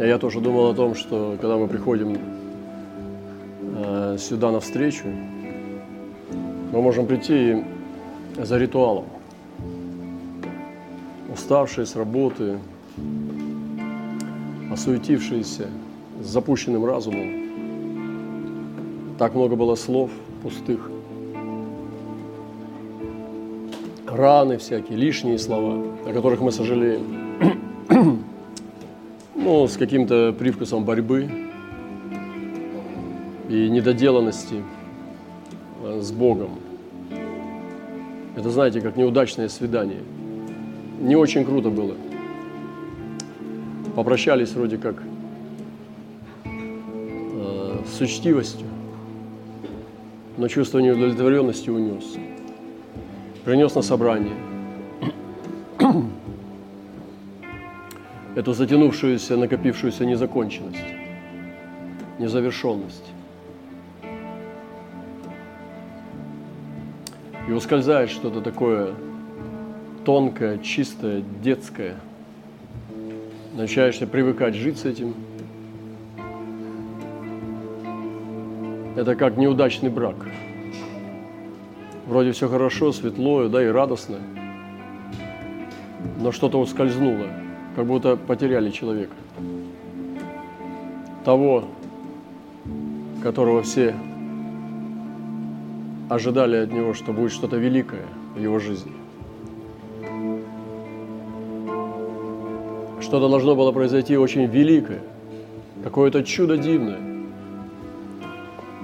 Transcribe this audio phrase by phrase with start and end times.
[0.00, 2.16] Я тоже думал о том, что когда мы приходим
[3.76, 5.04] э, сюда на встречу,
[6.72, 7.62] мы можем прийти
[8.38, 9.04] за ритуалом.
[11.30, 12.58] Уставшие с работы,
[14.72, 15.68] осуетившиеся,
[16.22, 17.28] с запущенным разумом.
[19.18, 20.10] Так много было слов
[20.42, 20.90] пустых.
[24.06, 27.19] Раны всякие, лишние слова, о которых мы сожалеем.
[29.50, 31.28] Ну, с каким-то привкусом борьбы
[33.48, 34.62] и недоделанности
[35.82, 36.50] э, с Богом.
[38.36, 40.02] Это, знаете, как неудачное свидание.
[41.00, 41.96] Не очень круто было.
[43.96, 45.02] Попрощались вроде как
[46.44, 48.68] э, с учтивостью,
[50.36, 52.04] но чувство неудовлетворенности унес.
[53.44, 54.36] Принес на собрание–
[58.40, 60.78] эту затянувшуюся, накопившуюся незаконченность,
[62.18, 63.12] незавершенность.
[67.46, 68.94] И ускользает что-то такое
[70.06, 71.96] тонкое, чистое, детское.
[73.54, 75.14] Начинаешься привыкать жить с этим.
[78.96, 80.16] Это как неудачный брак.
[82.06, 84.16] Вроде все хорошо, светло, да и радостно,
[86.18, 87.26] но что-то ускользнуло–
[87.76, 89.14] как будто потеряли человека.
[91.24, 91.64] Того,
[93.22, 93.94] которого все
[96.08, 98.92] ожидали от него, что будет что-то великое в его жизни.
[103.00, 105.02] Что-то должно было произойти очень великое,
[105.84, 107.00] какое-то чудо дивное.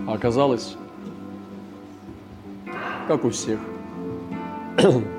[0.06, 0.76] А оказалось,
[3.08, 3.58] как у всех–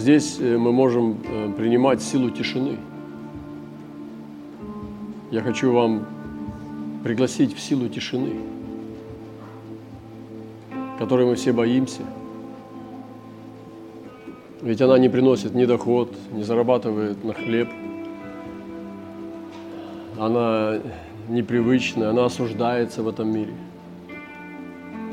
[0.00, 2.76] здесь э, мы можем э, принимать силу тишины.
[5.30, 6.06] Я хочу вам
[7.04, 8.32] пригласить в силу тишины,
[10.98, 12.02] которой мы все боимся.
[14.62, 17.68] Ведь она не приносит ни доход, не зарабатывает на хлеб.
[20.18, 20.78] Она
[21.28, 23.54] непривычная, она осуждается в этом мире.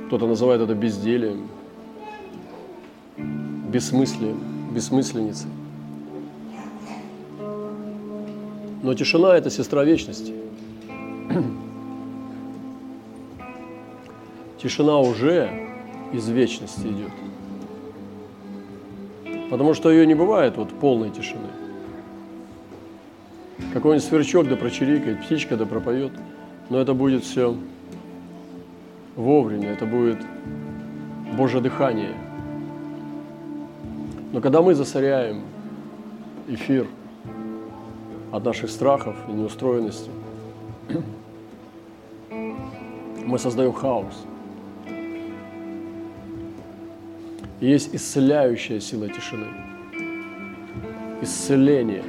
[0.07, 1.47] Кто-то называет это безделием,
[3.69, 5.47] бессмыслием бессмысленицы.
[8.83, 10.33] Но тишина– это сестра вечности.
[14.61, 15.49] Тишина уже
[16.13, 17.11] из вечности идет.
[19.49, 21.47] Потому что ее не бывает вот полной тишины.
[23.73, 26.11] Какой-нибудь сверчок да прочирикает, птичка да пропоет,
[26.69, 27.55] но это будет все
[29.15, 30.19] вовремя, это будет
[31.35, 32.15] Божье дыхание–
[34.37, 35.41] но когда мы засоряем
[36.47, 36.85] эфир
[38.31, 40.11] от наших страхов и неустроенности,
[43.25, 44.13] мы создаем хаос.
[47.61, 49.47] И есть исцеляющая сила тишины.
[51.23, 52.03] Исцеление.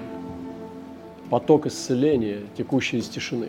[1.30, 3.48] Поток исцеления, текущий из тишины.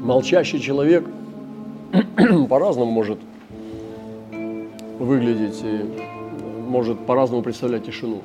[0.00, 1.04] Молчащий человек
[2.48, 3.18] по-разному может
[4.98, 5.84] выглядеть и
[6.68, 8.22] может по-разному представлять тишину.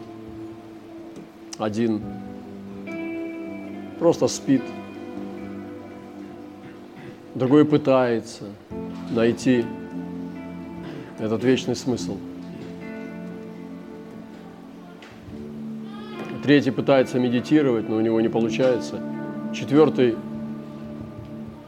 [1.57, 2.01] Один
[3.99, 4.61] просто спит,
[7.35, 8.45] другой пытается
[9.11, 9.65] найти
[11.19, 12.17] этот вечный смысл.
[16.43, 18.99] Третий пытается медитировать, но у него не получается.
[19.53, 20.15] Четвертый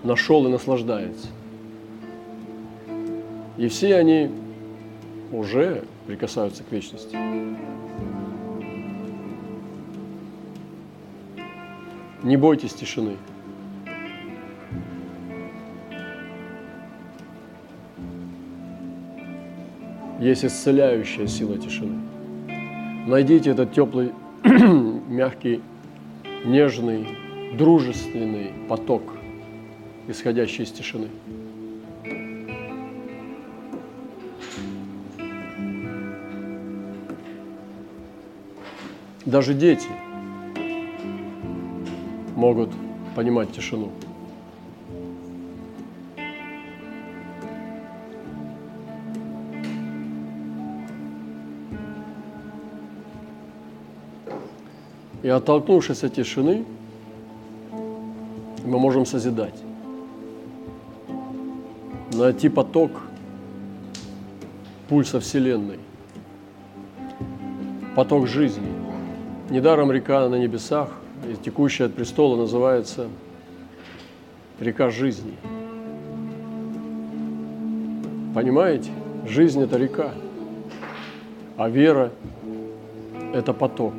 [0.04, 1.28] нашел и наслаждается.
[3.58, 4.32] И все они
[5.32, 7.16] уже прикасаются к вечности.
[12.24, 13.18] Не бойтесь тишины.
[20.20, 22.00] Есть исцеляющая сила тишины.
[23.08, 24.12] Найдите этот теплый,
[24.44, 25.62] мягкий,
[26.46, 27.08] нежный,
[27.58, 29.02] дружественный поток,
[30.08, 31.08] исходящий из тишины.
[39.32, 39.88] Даже дети
[42.36, 42.70] могут
[43.16, 43.90] понимать тишину.
[55.24, 56.66] И оттолкнувшись от тишины,
[58.66, 59.56] мы можем созидать.
[62.12, 62.92] Найти поток
[64.90, 65.80] пульса Вселенной–
[67.96, 68.91] поток жизни.
[69.52, 70.88] Недаром река на небесах,
[71.28, 73.10] и текущая от престола, называется
[74.62, 75.34] река жизни.
[78.34, 78.92] Понимаете?
[79.28, 80.12] Жизнь– это река,
[81.58, 82.14] а вера–
[83.34, 83.94] это поток.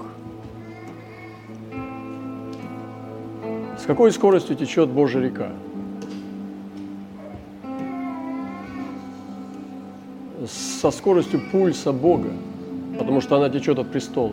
[3.79, 5.51] С какой скоростью течет Божья река?
[10.81, 12.31] Со скоростью пульса Бога,
[12.99, 14.33] потому что она течет от престола.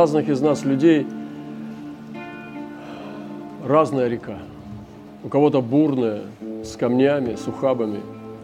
[0.00, 1.06] Разных из нас людей
[3.66, 4.38] разная река–
[5.22, 6.22] у кого-то бурная,
[6.64, 8.00] с камнями, с ухабами,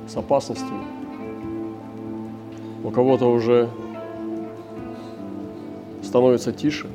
[0.07, 0.85] с опасностями.
[2.85, 3.71] У кого-то уже
[6.03, 6.89] становится тише.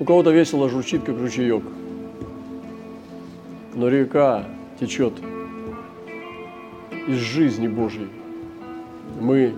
[0.00, 1.62] У кого-то весело журчит, как ручеек.
[3.76, 4.44] Но река
[4.80, 5.12] течет
[7.06, 8.08] из жизни Божьей.
[9.20, 9.54] Мы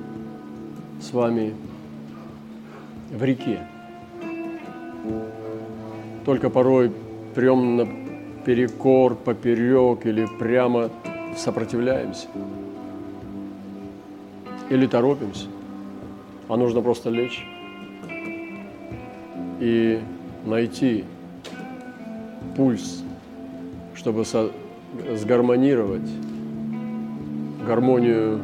[1.01, 1.55] с вами
[3.11, 3.67] в реке
[6.25, 6.93] только порой
[7.35, 7.89] прям на
[8.45, 10.91] перекор, поперек или прямо
[11.37, 12.29] сопротивляемся.
[14.69, 15.47] Или торопимся.
[16.49, 17.45] А нужно просто лечь
[19.61, 20.01] и
[20.45, 21.05] найти
[22.57, 23.03] пульс,
[23.95, 24.53] чтобы со-
[25.17, 26.09] сгармонировать
[27.67, 28.41] гармонию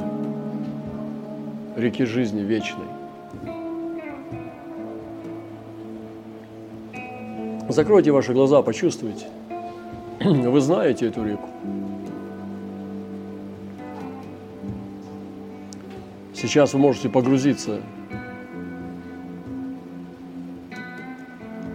[1.77, 2.87] реки жизни вечной.
[7.69, 9.27] Закройте ваши глаза, почувствуйте.
[10.21, 11.49] Вы знаете эту реку.
[16.33, 17.81] Сейчас вы можете погрузиться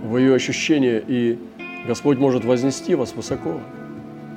[0.04, 1.40] в ее ощущение, и
[1.88, 3.60] Господь может вознести вас высоко.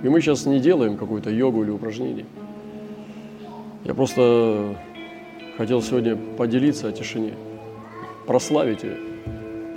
[0.02, 2.26] И мы сейчас не делаем какую-то йогу или упражнение.
[3.84, 4.76] Я просто
[5.56, 7.34] хотел сегодня поделиться о тишине,
[8.26, 8.96] прославить ее,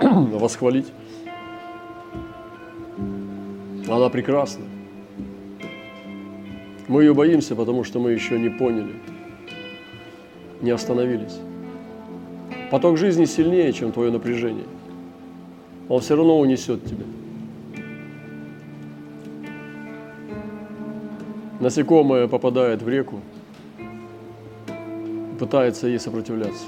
[0.00, 0.88] восхвалить.
[3.88, 4.64] Она прекрасна.
[6.88, 8.94] Мы ее боимся, потому что мы еще не поняли,
[10.60, 11.38] не остановились.
[12.70, 14.66] Поток жизни сильнее, чем твое напряжение.
[15.88, 17.04] Он все равно унесет тебя.
[21.60, 23.20] Насекомое попадает в реку,
[25.38, 26.66] пытается ей сопротивляться.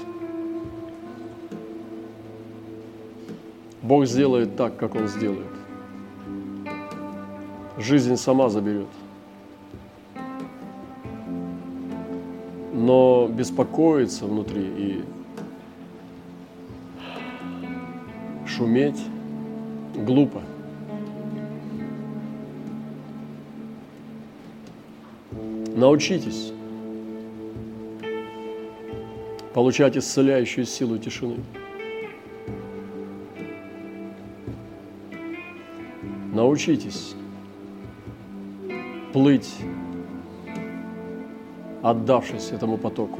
[3.81, 5.61] Бог сделает так, как Он сделает
[7.81, 8.87] жизнь сама заберет.
[12.73, 15.03] Но беспокоиться внутри и
[18.47, 18.99] шуметь
[19.95, 20.41] глупо.
[25.75, 26.53] Научитесь
[29.53, 31.37] получать исцеляющую силу тишины.
[36.33, 37.15] Научитесь
[39.11, 39.53] плыть,
[41.81, 43.19] отдавшись этому потоку.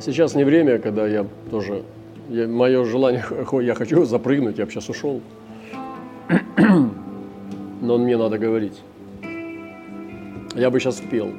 [0.00, 1.82] Сейчас не время, когда я тоже,
[2.28, 3.24] я, мое желание,
[3.62, 5.20] я хочу запрыгнуть, я бы сейчас ушел.
[7.80, 8.82] Но мне надо говорить.
[10.54, 11.30] Я бы сейчас пел.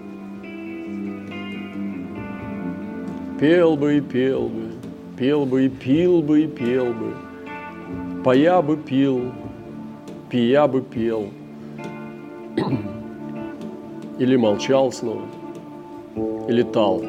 [3.40, 4.72] Пел бы и пел бы,
[5.18, 7.14] пел бы и пил бы и пел бы,
[8.24, 9.32] Поя бы пил,
[10.30, 11.30] пия бы пел.
[14.20, 15.22] Или молчал снова,
[16.48, 17.04] или тал,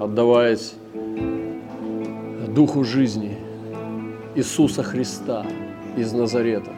[0.00, 0.74] отдаваясь
[2.56, 3.36] Духу жизни
[4.34, 5.44] Иисуса Христа
[5.94, 6.70] из Назарета.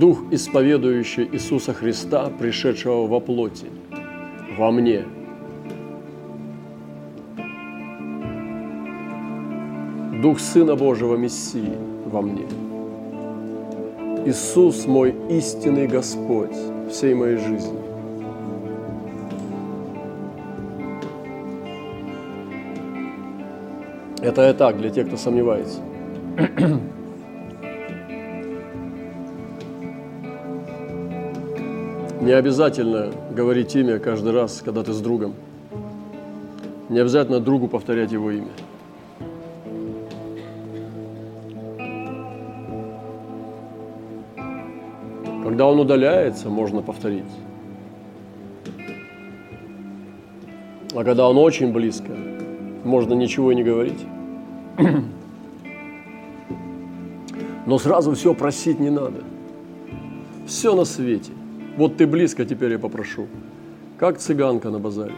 [0.00, 3.66] Дух, исповедующий Иисуса Христа, пришедшего во плоти,
[4.58, 5.04] во мне.
[10.20, 11.72] Дух Сына Божьего Мессии
[12.04, 12.46] во мне.
[14.26, 16.56] Иисус мой истинный Господь
[16.90, 17.87] всей моей жизни.
[24.28, 25.80] Это я так, для тех, кто сомневается.
[32.20, 35.34] Не обязательно говорить имя каждый раз, когда ты с другом.
[36.90, 38.50] Не обязательно другу повторять его имя.
[45.42, 47.24] Когда он удаляется, можно повторить.
[50.94, 52.12] А когда он очень близко,
[52.84, 54.04] можно ничего и не говорить.
[57.66, 59.22] Но сразу все просить не надо.
[60.46, 61.32] Все на свете.
[61.76, 63.26] Вот ты близко, теперь я попрошу.
[63.98, 65.14] Как цыганка на базаре.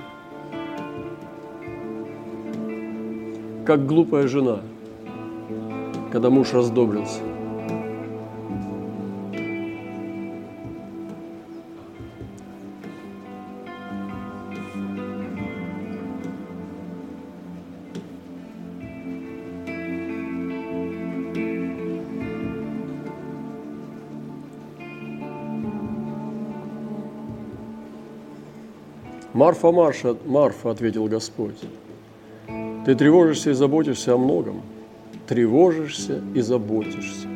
[3.64, 4.60] Как глупая жена,
[6.10, 7.20] когда муж раздобрился.
[29.40, 31.56] Марфа, Марша, Марфа, ответил Господь,
[32.84, 34.60] ты тревожишься и заботишься о многом.
[35.26, 37.26] Тревожишься и заботишься.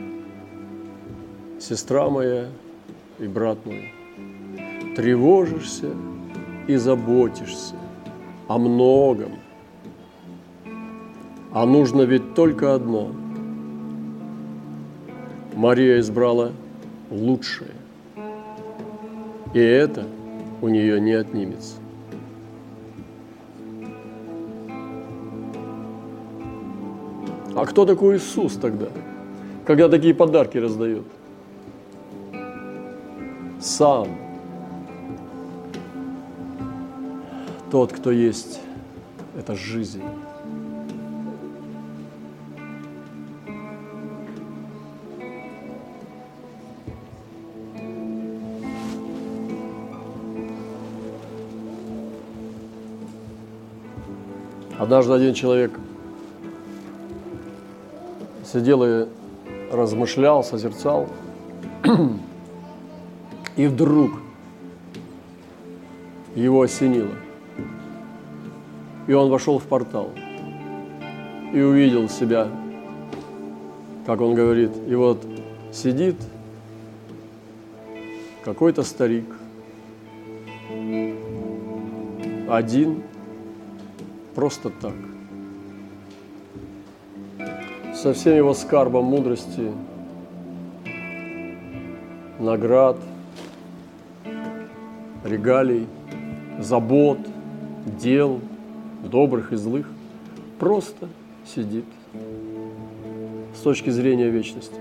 [1.58, 2.49] Сестра моя
[3.18, 3.90] и брат мой,
[4.94, 5.94] тревожишься
[6.66, 7.75] и заботишься
[8.49, 9.38] о многом.
[11.52, 13.12] А нужно ведь только одно.
[15.54, 16.52] Мария избрала
[17.11, 17.70] лучшее.
[19.54, 20.06] И это
[20.61, 21.76] у нее не отнимется.
[27.64, 28.88] А кто такой Иисус тогда,
[29.64, 31.06] когда такие подарки раздает?
[33.59, 34.06] Сам.
[37.71, 38.61] Тот, кто есть,
[39.35, 40.02] это жизнь.
[54.78, 55.73] Однажды один человек
[58.54, 59.08] сидел и
[59.73, 61.08] размышлял, созерцал.
[63.56, 64.12] И вдруг
[66.37, 67.14] его осенило.
[69.08, 70.11] И он вошел в портал
[71.52, 72.49] и увидел себя,
[74.06, 74.70] как он говорит.
[74.88, 75.25] И вот
[75.73, 76.16] сидит
[78.44, 79.26] какой-то старик,
[82.49, 83.02] один,
[84.34, 84.94] просто так–
[88.04, 89.73] со всем его скарбом мудрости,
[92.38, 92.99] наград,
[95.25, 95.87] регалий,
[96.61, 97.16] забот,
[97.99, 98.40] дел,
[99.04, 99.88] добрых и злых,
[100.58, 101.08] просто
[101.46, 101.87] сидит
[103.56, 104.76] с точки зрения вечности.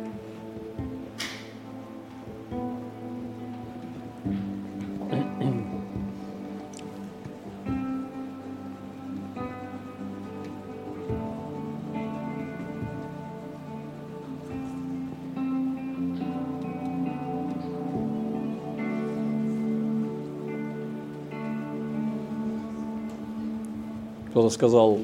[24.33, 24.97] Кто-то сказал,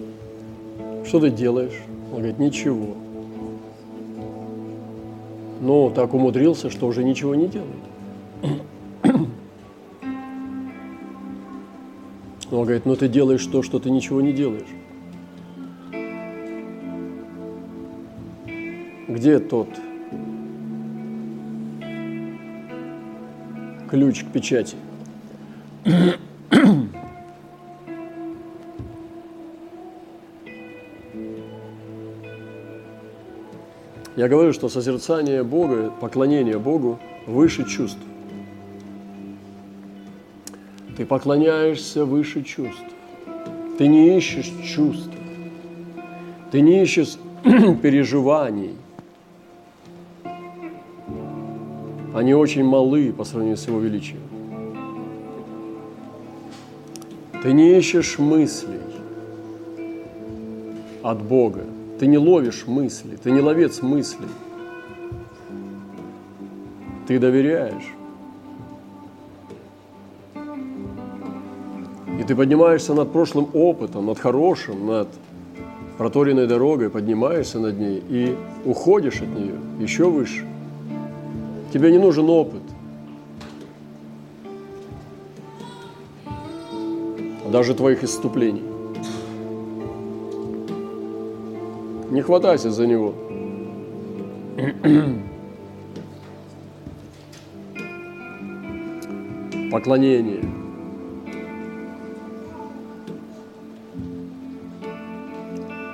[1.06, 1.84] что ты делаешь?
[2.12, 2.96] Он говорит, ничего.
[5.62, 7.76] Ну, так умудрился, что уже ничего не делает.
[12.52, 14.66] Он говорит, ну ты делаешь то, что ты ничего не делаешь.
[19.08, 19.70] Где тот
[23.92, 24.76] ключ к печати?
[34.20, 38.02] Я говорю, что созерцание Бога, поклонение Богу выше чувств.
[40.98, 42.84] Ты поклоняешься выше чувств.
[43.78, 45.10] Ты не ищешь чувств.
[46.52, 47.18] Ты не ищешь
[47.82, 48.76] переживаний.
[52.14, 54.20] Они очень малы по сравнению с Его величием.
[57.42, 58.82] Ты не ищешь мыслей
[61.04, 61.64] от Бога.
[62.00, 64.30] Ты не ловишь мысли, ты не ловец мыслей.
[67.08, 67.94] Ты доверяешь.
[72.20, 75.10] И ты поднимаешься над прошлым опытом, над хорошим, над
[75.98, 80.48] проторенной дорогой, поднимаешься над ней и уходишь от нее еще выше.
[81.74, 82.62] Тебе не нужен опыт.
[87.52, 88.69] Даже твоих исступлений.
[92.10, 93.14] Не хватайся за него.
[99.72, 100.44] Поклонение.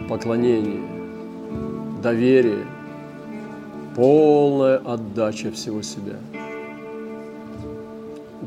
[0.10, 0.82] Поклонение.
[2.02, 2.66] Доверие.
[3.96, 6.16] Полная отдача всего себя.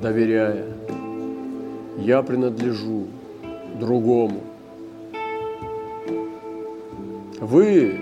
[0.01, 0.65] доверяя,
[1.99, 3.07] я принадлежу
[3.79, 4.41] другому.
[7.41, 8.01] Вы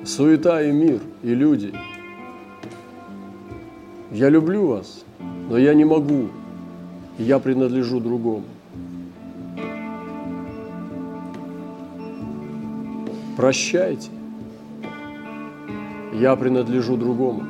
[0.04, 1.72] –суета и мир, и люди.
[4.12, 5.04] Я люблю вас,
[5.48, 6.28] но я не могу,
[7.18, 8.44] я принадлежу другому.
[13.36, 14.10] Прощайте,
[16.12, 17.42] я принадлежу другому.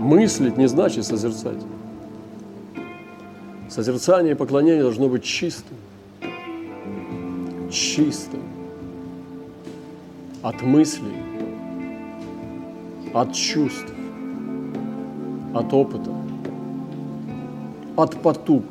[0.00, 1.62] Мыслить не значит созерцать.
[3.78, 5.76] Созерцание и поклонение должно быть чистым.
[7.70, 8.42] Чистым.
[10.42, 11.14] От мыслей,
[13.14, 13.92] от чувств,
[15.54, 16.10] от опыта,
[17.94, 18.64] от потуг.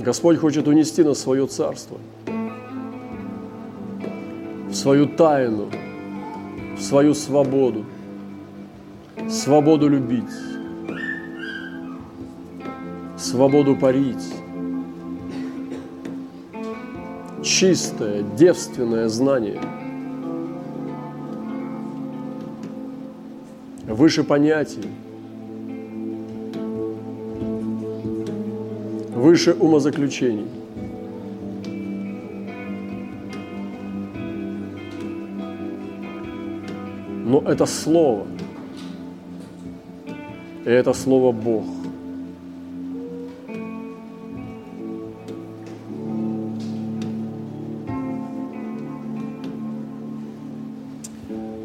[0.00, 1.98] Господь хочет унести нас в свое царство–
[4.70, 5.68] в свою тайну,
[6.78, 7.84] в свою свободу,
[9.44, 10.24] свободу любить,
[13.18, 14.24] свободу парить,
[17.42, 19.60] чистое, девственное знание,
[23.86, 24.88] выше понятий,
[29.14, 30.48] выше умозаключений–
[37.26, 38.26] Но это Слово.
[40.64, 41.64] И это Слово Бог.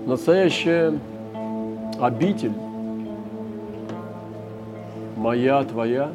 [0.06, 1.00] Настоящая
[2.00, 2.54] обитель
[5.18, 6.10] моя, твоя,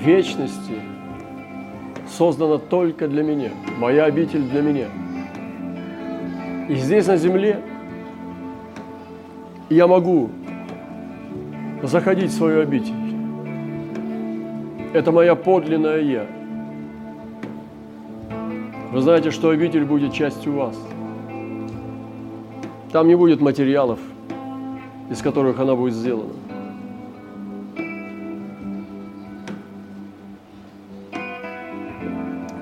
[0.00, 0.80] вечности
[2.08, 3.50] создана только для меня.
[3.78, 4.86] Моя обитель для меня–
[6.68, 7.60] и здесь на земле
[9.68, 10.30] я могу
[11.82, 12.94] заходить в свою обитель.
[14.92, 16.26] Это моя подлинная я.
[18.92, 20.76] Вы знаете, что обитель будет частью вас.
[22.92, 23.98] Там не будет материалов,
[25.10, 26.32] из которых она будет сделана.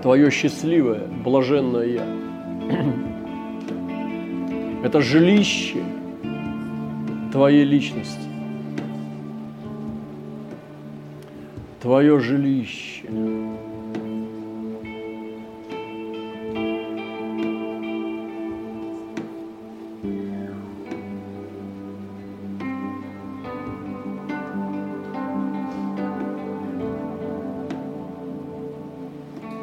[0.03, 2.07] Твое счастливое, блаженное я.
[4.85, 5.83] Это жилище
[7.35, 8.29] твоей личности.
[11.83, 13.09] Твое жилище.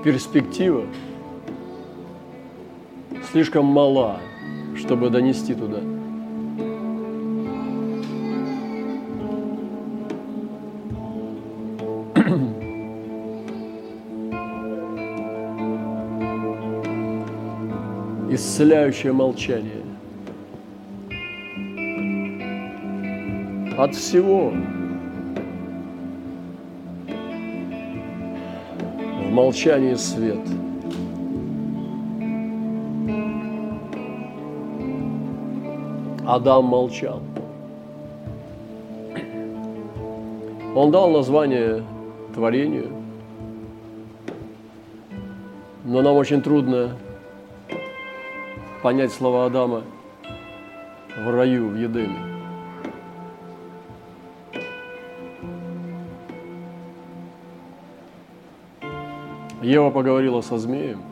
[0.03, 0.83] перспектива
[3.31, 4.19] слишком мала–
[4.75, 5.90] чтобы донести туда.
[18.41, 19.83] Исцеляющее молчание.
[23.77, 24.51] От всего.
[29.19, 30.39] В молчании свет–
[36.25, 37.21] Адам молчал.
[40.75, 41.83] Он дал название
[42.33, 42.89] творению,
[45.85, 46.97] но нам очень трудно
[48.81, 49.83] понять слова Адама
[51.17, 52.19] в раю, в Едеме.
[59.61, 61.03] Ева поговорила со змеем,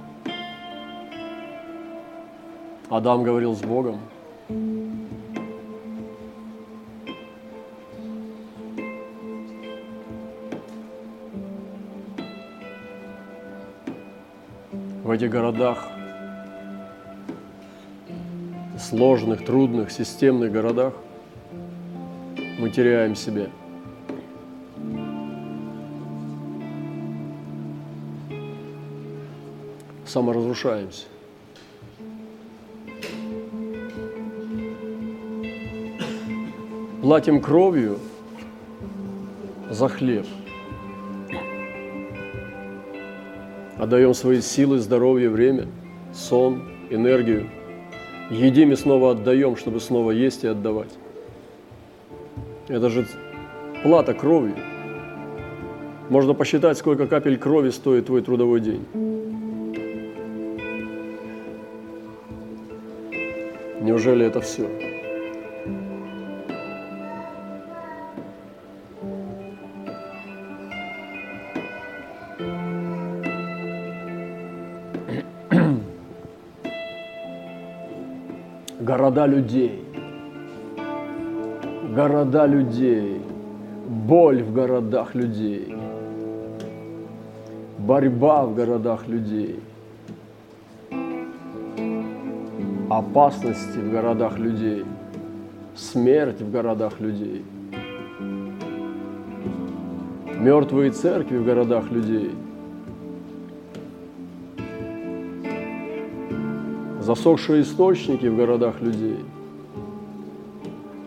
[2.89, 3.99] Адам говорил с Богом–
[15.09, 15.89] в этих городах,
[18.89, 20.93] сложных, трудных, системных городах,
[22.59, 23.47] мы теряем себя.
[30.05, 31.05] Саморазрушаемся.
[37.01, 37.99] Платим кровью
[39.69, 40.25] за хлеб–
[43.79, 45.65] Отдаем свои силы, здоровье, время,
[46.13, 47.49] сон, энергию.
[48.29, 50.91] Едим и снова отдаем, чтобы снова есть и отдавать.
[52.67, 53.07] Это же
[53.81, 54.55] плата кровью.
[56.09, 58.85] Можно посчитать, сколько капель крови стоит твой трудовой день.
[63.81, 64.98] Неужели это все?
[79.19, 79.83] Города людей.
[81.93, 83.21] Города людей.
[84.07, 85.75] Боль в городах людей.
[87.79, 89.59] Борьба в городах людей.
[92.89, 94.85] Опасности в городах людей.
[95.75, 97.43] Смерть в городах людей.
[100.39, 102.31] Мертвые церкви в городах людей–
[107.09, 109.17] засохшие источники в городах людей,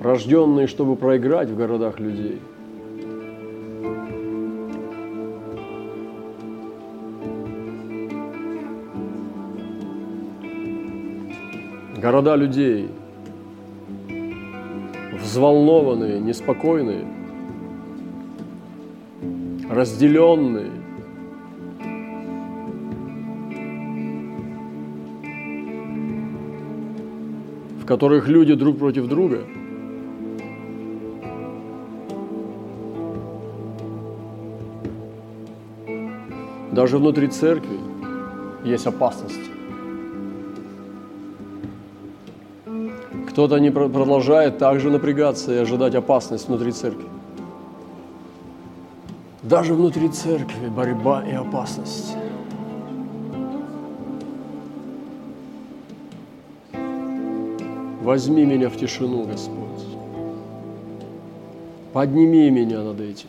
[0.01, 2.41] рожденные, чтобы проиграть в городах людей.
[11.99, 12.89] Города людей,
[15.23, 17.07] взволнованные, неспокойные,
[19.71, 20.82] разделенные,
[27.93, 29.41] которых люди друг против друга.
[36.73, 37.79] Даже внутри церкви
[38.65, 39.51] есть опасности.
[43.29, 47.05] Кто-то не продолжает также напрягаться и ожидать опасность внутри церкви.
[49.43, 52.17] Даже внутри церкви борьба и опасность.
[58.03, 59.87] Возьми меня в тишину, Господь.
[61.93, 63.29] Подними меня над этим.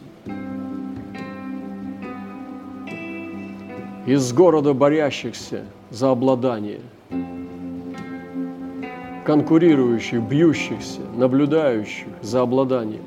[4.08, 6.80] Из города борящихся за обладание,
[9.26, 13.04] конкурирующих, бьющихся, наблюдающих за обладанием.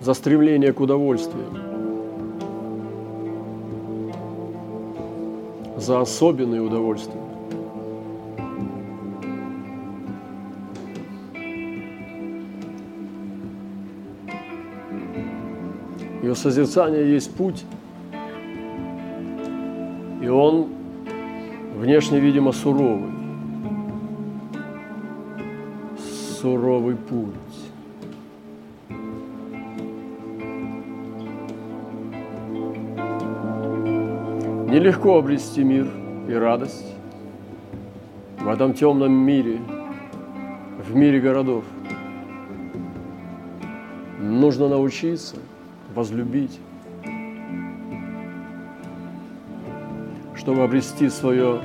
[0.00, 1.46] За стремление к удовольствию–
[5.90, 7.20] за особенные удовольствия.
[16.22, 17.64] И у созерцания есть путь,
[20.22, 20.68] и он
[21.76, 23.10] внешне, видимо, суровый.
[26.40, 27.49] Суровый путь.
[34.70, 35.88] Нелегко обрести мир
[36.28, 36.86] и радость
[38.38, 39.58] в этом темном мире,
[40.88, 41.64] в мире городов.
[44.20, 45.34] Нужно научиться
[45.92, 46.60] возлюбить,
[50.36, 51.60] чтобы обрести свое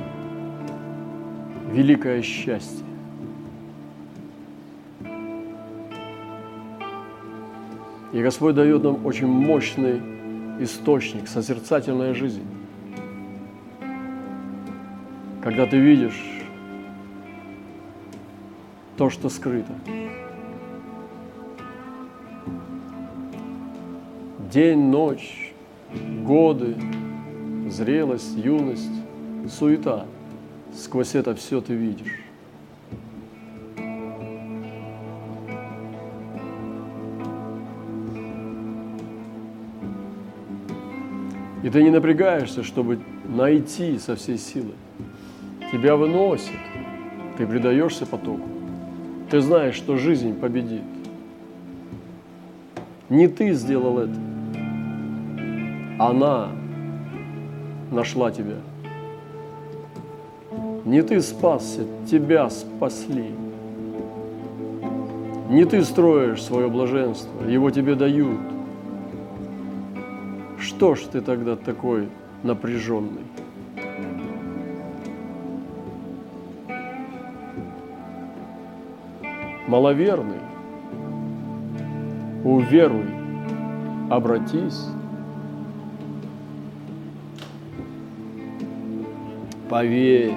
[1.70, 2.84] великое счастье.
[8.12, 10.02] И Господь дает нам очень мощный
[10.58, 12.42] источник, созерцательная жизнь
[15.46, 16.20] когда ты видишь
[18.96, 19.72] то, что скрыто.
[24.52, 25.54] День, ночь,
[26.24, 26.74] годы,
[27.68, 28.90] зрелость, юность,
[29.48, 30.06] суета.
[30.74, 32.24] Сквозь это все ты видишь.
[41.62, 44.72] И ты не напрягаешься, чтобы найти со всей силы
[45.72, 46.52] тебя выносит,
[47.36, 48.48] ты предаешься потоку.
[49.30, 50.82] Ты знаешь, что жизнь победит.
[53.08, 54.14] Не ты сделал это.
[55.98, 56.50] Она
[57.90, 58.56] нашла тебя.
[60.84, 63.32] Не ты спасся, тебя спасли.
[65.48, 68.38] Не ты строишь свое блаженство, его тебе дают.
[70.58, 72.08] Что ж ты тогда такой
[72.42, 73.24] напряженный?
[79.68, 80.40] Маловерный,
[82.44, 83.06] уверуй,
[84.10, 84.86] обратись,
[89.68, 90.34] поверь.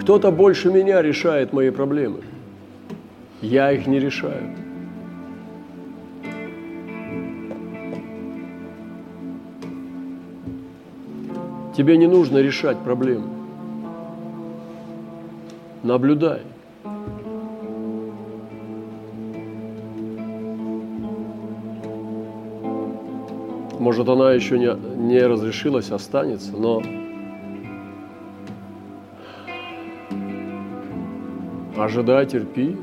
[0.00, 2.20] Кто-то больше меня решает мои проблемы.
[3.40, 4.63] Я их не решаю.
[11.76, 13.26] Тебе не нужно решать проблемы.
[15.82, 16.42] Наблюдай.
[23.80, 26.80] Может, она еще не, не разрешилась, останется, но
[31.76, 32.76] ожидай, терпи,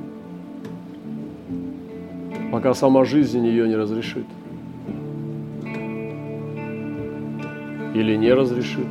[2.51, 4.25] пока сама жизнь ее не разрешит.
[7.93, 8.87] Или не разрешит.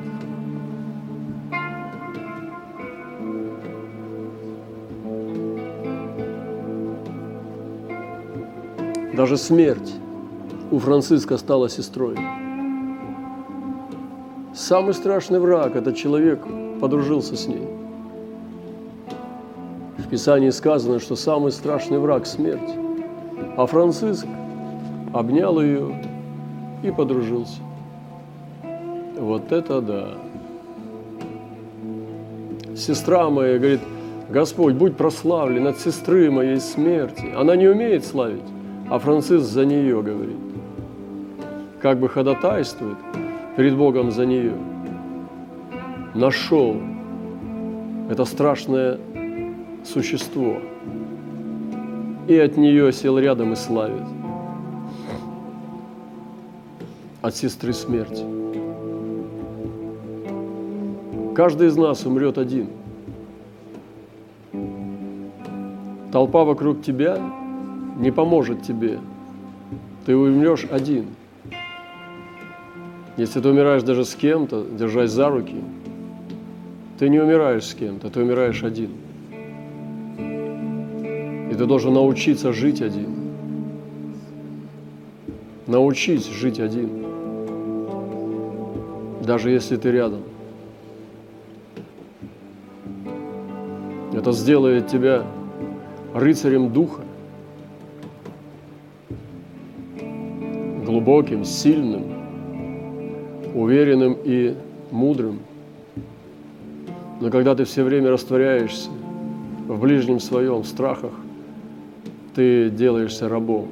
[9.20, 9.94] Даже смерть
[10.70, 12.16] у Франциска стала сестрой.
[14.54, 16.40] Самый страшный враг– этот человек
[16.80, 17.68] подружился с ней.
[19.98, 22.74] В Писании сказано, что самый страшный враг– смерть.
[23.56, 24.26] А Франциск
[25.12, 26.02] обнял ее
[26.82, 27.60] и подружился.
[29.30, 30.08] Вот это да.
[32.76, 33.80] Сестра моя говорит,
[34.28, 37.32] Господь, будь прославлен от сестры моей смерти.
[37.36, 38.48] Она не умеет славить,
[38.90, 40.36] а Франциск за нее говорит
[41.80, 42.98] как бы ходатайствует
[43.56, 44.52] перед Богом за нее,
[46.14, 46.76] нашел
[48.10, 48.98] это страшное
[49.84, 50.58] существо
[52.28, 54.06] и от нее сел рядом и славит.
[57.22, 58.39] От сестры смерти.
[61.40, 62.66] Каждый из нас умрет один.
[66.12, 67.18] Толпа вокруг тебя
[67.96, 68.98] не поможет тебе.
[70.05, 71.07] Ты умрешь один–
[73.16, 75.57] если ты умираешь даже с кем-то, держась за руки,
[76.98, 78.90] ты не умираешь с кем-то, ты умираешь один.
[80.18, 83.09] И ты должен научиться жить один.
[85.66, 86.90] Научись жить один.
[89.22, 90.29] Даже если ты рядом.
[94.20, 95.24] Это сделает тебя
[96.12, 97.00] рыцарем духа,
[100.85, 102.02] глубоким, сильным,
[103.54, 104.54] уверенным и
[104.90, 105.38] мудрым.
[107.22, 108.90] Но когда ты все время растворяешься
[109.66, 111.12] в ближнем своем, в страхах,
[112.35, 113.70] ты делаешься рабом.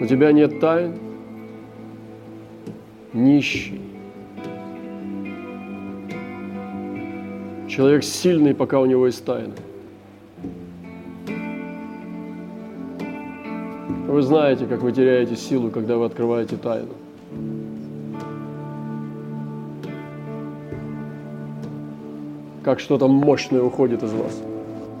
[0.00, 0.94] У тебя нет тайн,
[3.12, 3.89] нищий.
[7.70, 9.52] Человек сильный, пока у него есть тайны.
[14.08, 16.88] Вы знаете, как вы теряете силу, когда вы открываете тайну.
[22.62, 24.42] как что-то мощное уходит из вас.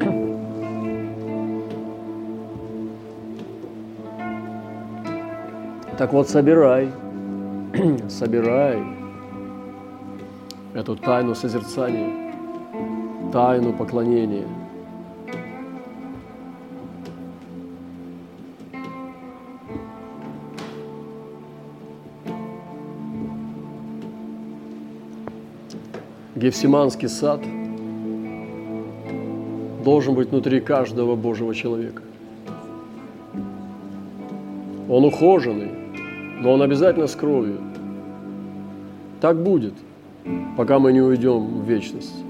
[5.98, 6.88] Так вот, собирай,
[8.08, 8.82] собирай
[10.72, 12.29] эту тайну созерцания,
[13.32, 14.46] тайну поклонения.
[26.36, 27.40] Гефсиманский сад–
[29.82, 32.02] должен быть внутри каждого Божьего человека.
[34.88, 35.70] Он ухоженный,
[36.40, 37.58] но он обязательно с кровью.
[39.20, 39.74] Так будет,
[40.56, 42.24] пока мы не уйдем в вечность.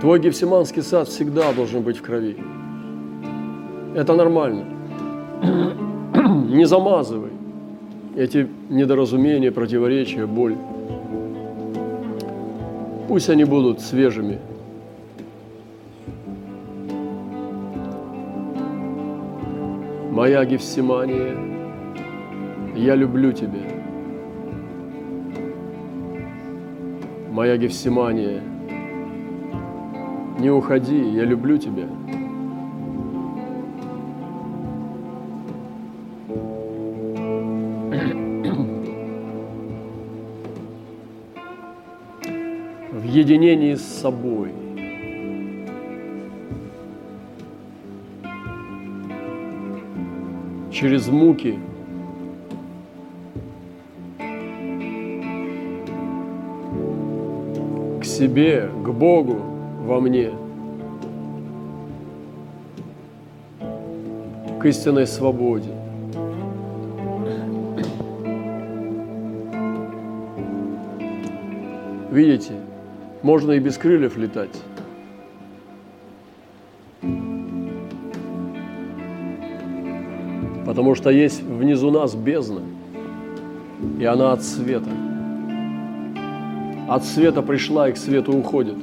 [0.00, 2.36] Твой Гефсиманский сад всегда должен быть в крови.
[3.94, 4.64] Это нормально.
[6.48, 7.30] Не замазывай
[8.16, 10.56] эти недоразумения, противоречия, боль.
[13.08, 14.38] Пусть они будут свежими–
[20.20, 21.34] Моя Гефсимания,
[22.76, 23.62] я люблю тебя.
[27.30, 28.42] Моя Гефсимания,
[30.40, 31.86] не уходи, я люблю тебя.
[42.90, 44.52] В единении с собой–
[50.80, 51.58] через муки.
[58.00, 59.49] К себе, к Богу
[59.80, 60.30] во мне.
[64.60, 65.70] К истинной свободе.
[72.10, 72.54] Видите,
[73.22, 74.56] можно и без крыльев летать.
[80.70, 82.62] потому что есть внизу нас бездна.
[83.98, 84.88] И она от света.
[86.88, 88.76] От света пришла и к свету уходит.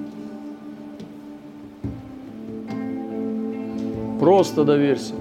[4.20, 5.14] Просто доверься.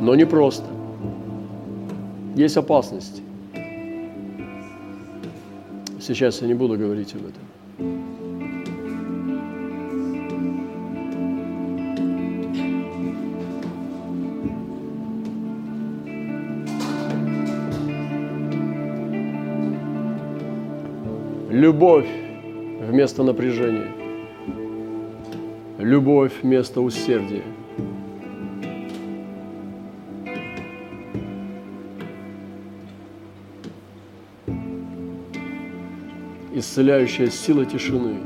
[0.00, 0.64] Но не просто.
[2.34, 3.22] Есть опасности.
[6.00, 7.42] Сейчас я не буду говорить об этом.
[21.50, 22.08] Любовь
[22.80, 24.03] вместо напряжения.
[25.84, 27.42] Любовь вместо усердия.
[36.54, 38.16] Исцеляющая сила тишины.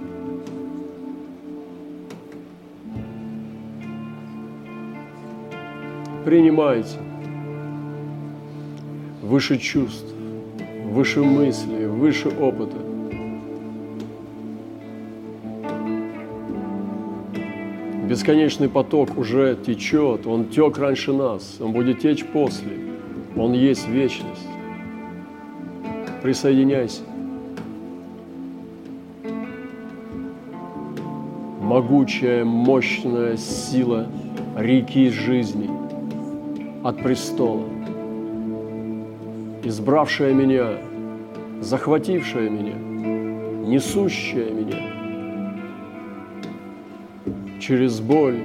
[6.25, 6.99] Принимайте
[9.21, 10.15] выше чувств,
[10.85, 12.88] выше мыслей, выше опыта.
[18.19, 22.73] Бесконечный поток уже течет, он тек раньше нас, он будет течь после.
[23.37, 24.49] Он есть вечность.
[26.21, 27.03] Присоединяйся.
[31.61, 34.09] Могучая, мощная сила
[34.57, 35.71] реки жизни
[36.83, 37.69] от престола,
[39.63, 40.71] избравшая меня,
[41.61, 42.75] захватившая меня,
[43.65, 44.87] несущая меня–
[47.69, 48.39] через боль,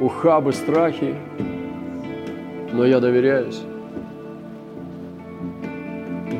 [0.00, 1.14] ухабы, страхи,
[2.72, 3.60] но я доверяюсь.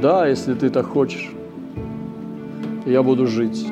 [0.00, 1.30] Да, если ты так хочешь,
[2.86, 3.66] я буду жить.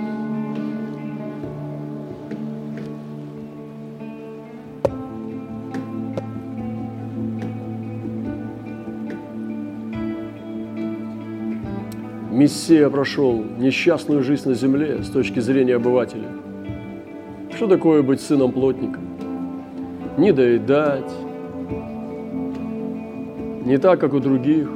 [12.31, 16.29] Мессия прошел несчастную жизнь на земле с точки зрения обывателя–
[17.59, 19.01] что такое быть сыном плотника?
[20.17, 21.11] Не доедать,
[23.65, 24.71] не так, как у других.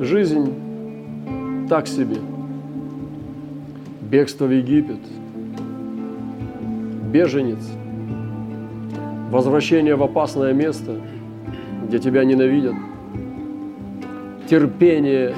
[0.00, 0.52] Жизнь
[1.66, 2.18] так себе.
[4.02, 4.98] Бегство в Египет,
[7.10, 7.66] беженец,
[9.30, 11.00] возвращение в опасное место,
[11.88, 12.74] где тебя ненавидят,
[14.50, 15.34] терпение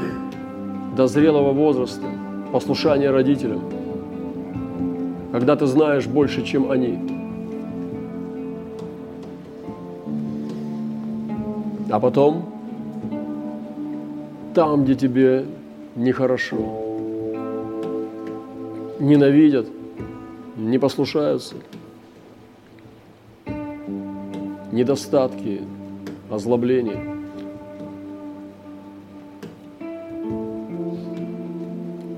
[0.96, 2.06] до зрелого возраста,
[2.50, 3.60] послушание родителям–
[5.36, 6.98] когда ты знаешь больше, чем они.
[11.90, 12.42] А потом,
[14.54, 15.44] там, где тебе
[15.94, 16.56] нехорошо,
[18.98, 19.66] ненавидят,
[20.56, 21.56] не послушаются,
[24.72, 25.60] недостатки,
[26.30, 27.04] озлобление–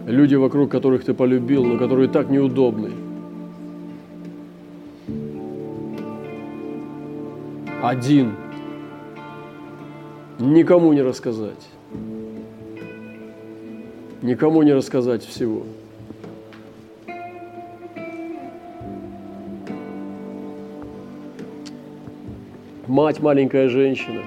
[0.07, 2.93] люди вокруг которых ты полюбил, но которые так неудобны–
[7.89, 8.37] один.
[10.39, 11.69] Никому не рассказать.
[14.21, 15.63] Никому не рассказать всего.
[22.87, 24.23] Мать маленькая женщина,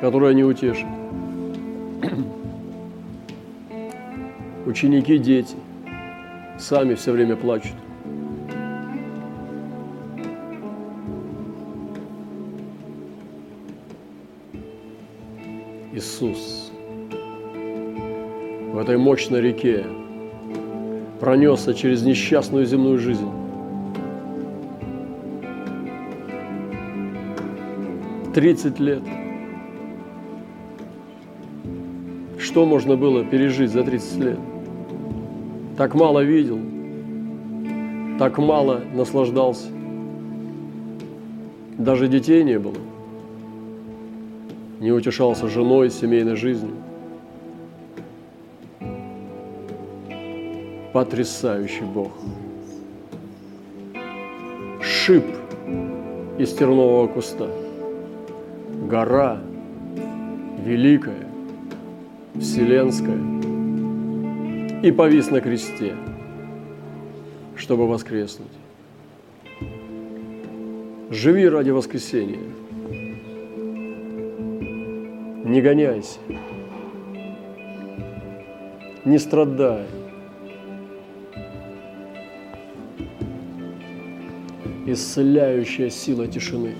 [0.00, 0.86] которая не утешит.
[4.66, 5.56] Ученики, дети
[6.58, 7.76] сами все время плачут.
[16.12, 16.70] Иисус
[18.72, 19.84] в этой мощной реке
[21.20, 23.28] пронесся через несчастную земную жизнь.
[28.34, 29.02] Тридцать лет.
[32.38, 34.38] Что можно было пережить за 30 лет?
[35.78, 36.58] Так мало видел,
[38.18, 39.68] так мало наслаждался.
[41.78, 42.76] Даже детей не было
[44.82, 46.74] не утешался женой, семейной жизнью.
[50.92, 52.10] Потрясающий Бог.
[54.80, 55.24] Шип
[56.36, 57.48] из тернового куста.
[58.90, 59.40] Гора
[60.64, 61.28] великая,
[62.34, 63.20] вселенская.
[64.82, 65.94] И повис на кресте,
[67.54, 68.48] чтобы воскреснуть.
[71.10, 72.40] Живи ради воскресения–
[75.52, 76.18] не гоняйся,
[79.04, 79.84] не страдай.
[84.86, 86.74] Исцеляющая сила тишины,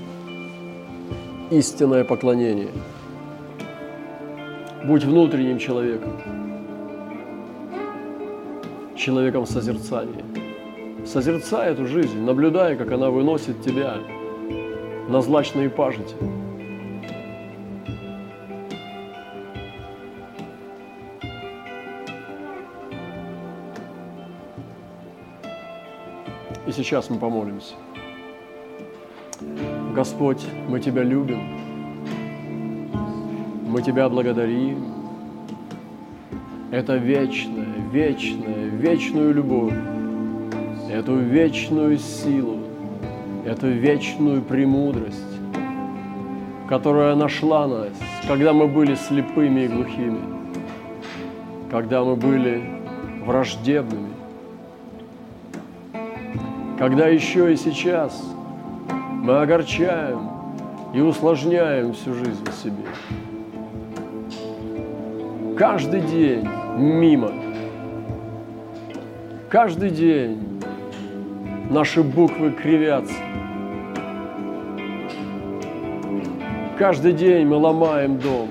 [1.51, 2.71] истинное поклонение,
[4.85, 6.21] Будь внутренним человеком,
[8.97, 10.25] человеком созерцания.
[11.07, 13.99] Созерцай эту жизнь, наблюдая, как она выносит тебя
[15.09, 16.17] на злачные пажити.
[26.73, 27.75] И сейчас мы помолимся.
[29.95, 31.43] Господь, мы Тебя любим,
[33.69, 34.83] мы Тебя благодарим.
[36.71, 39.75] Это вечная, вечная, вечную любовь,
[40.91, 42.61] эту вечную силу,
[43.45, 45.37] эту вечную премудрость,
[46.71, 47.93] которая нашла нас,
[48.27, 50.21] когда мы были слепыми и глухими,
[51.71, 52.63] когда мы были
[53.27, 54.12] враждебными,
[56.83, 58.21] когда еще и сейчас
[59.23, 60.29] мы огорчаем
[60.93, 62.83] и усложняем всю жизнь себе.
[65.57, 66.45] Каждый день
[66.77, 67.31] мимо.
[69.49, 70.61] Каждый день
[71.71, 73.15] наши буквы кривятся.
[76.77, 78.49] Каждый день мы ломаем дом.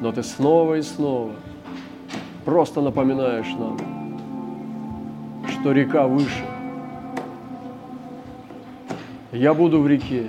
[0.00, 1.30] Но ты снова и снова
[2.44, 3.78] просто напоминаешь нам,
[5.48, 6.44] что река выше–
[9.32, 10.24] я буду в реке.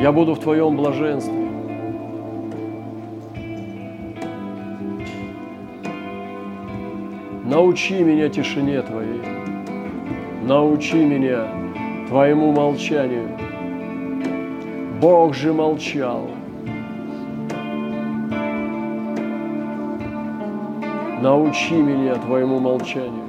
[0.00, 1.46] Я буду в Твоем блаженстве.
[7.44, 9.22] Научи меня тишине Твоей.
[10.42, 11.46] Научи меня
[12.08, 13.28] Твоему молчанию.
[15.00, 16.30] Бог же молчал.
[21.20, 23.25] Научи меня Твоему молчанию.